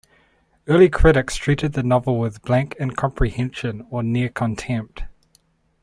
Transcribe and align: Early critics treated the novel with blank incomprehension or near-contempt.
Early 0.67 0.89
critics 0.89 1.35
treated 1.35 1.73
the 1.73 1.83
novel 1.83 2.17
with 2.17 2.41
blank 2.41 2.75
incomprehension 2.79 3.85
or 3.91 4.01
near-contempt. 4.01 5.03